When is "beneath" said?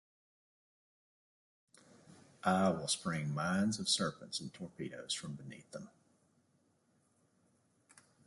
5.35-5.69